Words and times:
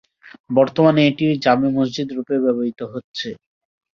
বর্তমানে 0.49 1.01
এটি 1.09 1.25
জামে 1.43 1.69
মসজিদরূপে 1.77 2.35
ব্যবহূত 2.43 2.79
হচ্ছে। 2.93 3.29